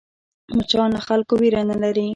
مچان 0.55 0.89
له 0.95 1.01
خلکو 1.07 1.33
وېره 1.41 1.61
نه 1.69 1.75
لري 1.83 2.07